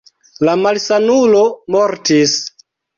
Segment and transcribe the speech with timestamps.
[0.49, 1.45] La malsanulo
[1.79, 2.39] mortis.